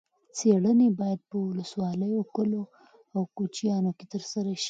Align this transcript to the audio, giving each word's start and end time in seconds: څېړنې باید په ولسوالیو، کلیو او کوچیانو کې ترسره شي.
څېړنې 0.37 0.87
باید 0.99 1.19
په 1.29 1.35
ولسوالیو، 1.49 2.29
کلیو 2.35 2.63
او 3.15 3.21
کوچیانو 3.37 3.91
کې 3.97 4.05
ترسره 4.13 4.51
شي. 4.57 4.59